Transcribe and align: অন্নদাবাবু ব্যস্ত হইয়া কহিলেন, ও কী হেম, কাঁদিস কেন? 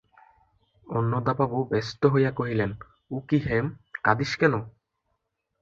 অন্নদাবাবু 0.87 1.57
ব্যস্ত 1.71 2.01
হইয়া 2.05 2.31
কহিলেন, 2.31 2.71
ও 3.11 3.15
কী 3.29 3.37
হেম, 3.45 3.65
কাঁদিস 4.03 4.31
কেন? 4.35 4.53